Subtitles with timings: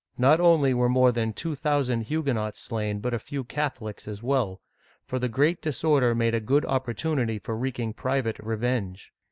[0.17, 4.59] Not only were more than two thousand Huguenots slain, but a few Catholics as well;
[5.05, 9.13] for the great disorder made a good opportunity for wreaking private revenge.